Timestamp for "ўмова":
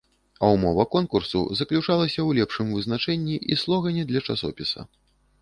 0.53-0.85